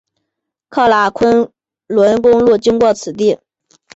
[0.71, 1.51] 喀喇昆
[1.85, 3.39] 仑公路经过此地。